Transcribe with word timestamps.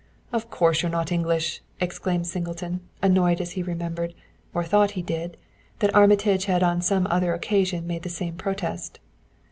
"Of 0.33 0.49
course 0.49 0.81
you're 0.81 0.89
not 0.89 1.11
English!" 1.11 1.61
exclaimed 1.79 2.25
Singleton, 2.25 2.79
annoyed 3.03 3.39
as 3.39 3.51
he 3.51 3.61
remembered, 3.61 4.15
or 4.51 4.63
thought 4.63 4.89
he 4.97 5.03
did, 5.03 5.37
that 5.77 5.93
Armitage 5.93 6.45
had 6.45 6.63
on 6.63 6.81
some 6.81 7.05
other 7.11 7.35
occasion 7.35 7.85
made 7.85 8.01
the 8.01 8.09
same 8.09 8.33
protest. 8.33 8.97